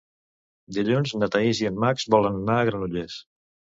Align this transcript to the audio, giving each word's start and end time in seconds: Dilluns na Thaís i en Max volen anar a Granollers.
Dilluns 0.77 1.13
na 1.21 1.29
Thaís 1.35 1.61
i 1.65 1.69
en 1.71 1.77
Max 1.85 2.07
volen 2.15 2.41
anar 2.43 2.59
a 2.63 2.67
Granollers. 2.71 3.19